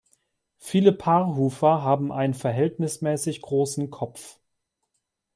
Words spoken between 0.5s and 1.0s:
Viele